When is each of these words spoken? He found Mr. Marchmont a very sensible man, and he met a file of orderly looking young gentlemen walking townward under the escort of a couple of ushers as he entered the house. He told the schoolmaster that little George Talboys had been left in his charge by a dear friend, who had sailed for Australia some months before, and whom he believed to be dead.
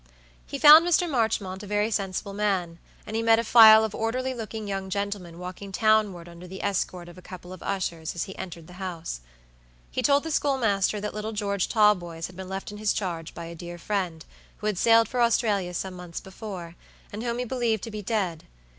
He 0.47 0.57
found 0.57 0.83
Mr. 0.83 1.07
Marchmont 1.07 1.61
a 1.61 1.67
very 1.67 1.91
sensible 1.91 2.33
man, 2.33 2.79
and 3.05 3.15
he 3.15 3.21
met 3.21 3.37
a 3.37 3.43
file 3.43 3.83
of 3.83 3.93
orderly 3.93 4.33
looking 4.33 4.67
young 4.67 4.89
gentlemen 4.89 5.37
walking 5.37 5.71
townward 5.71 6.27
under 6.27 6.47
the 6.47 6.63
escort 6.63 7.07
of 7.07 7.19
a 7.19 7.21
couple 7.21 7.53
of 7.53 7.61
ushers 7.61 8.15
as 8.15 8.23
he 8.23 8.35
entered 8.35 8.65
the 8.65 8.81
house. 8.81 9.21
He 9.91 10.01
told 10.01 10.23
the 10.23 10.31
schoolmaster 10.31 10.99
that 10.99 11.13
little 11.13 11.33
George 11.33 11.69
Talboys 11.69 12.25
had 12.25 12.35
been 12.35 12.49
left 12.49 12.71
in 12.71 12.79
his 12.79 12.93
charge 12.93 13.35
by 13.35 13.45
a 13.45 13.53
dear 13.53 13.77
friend, 13.77 14.25
who 14.57 14.65
had 14.65 14.79
sailed 14.79 15.07
for 15.07 15.21
Australia 15.21 15.71
some 15.71 15.93
months 15.93 16.19
before, 16.19 16.75
and 17.13 17.21
whom 17.21 17.37
he 17.37 17.45
believed 17.45 17.83
to 17.83 17.91
be 17.91 18.01
dead. 18.01 18.45